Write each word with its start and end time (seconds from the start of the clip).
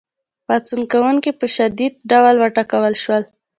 پاڅون 0.45 0.81
کوونکي 0.91 1.31
په 1.39 1.45
شدید 1.55 1.93
ډول 2.11 2.35
وټکول 2.39 2.93
شول. 3.03 3.23